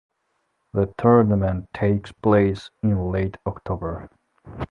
The 0.73 0.87
tournament 0.97 1.71
takes 1.75 2.11
place 2.11 2.71
in 2.81 3.11
late 3.11 3.37
October. 3.45 4.09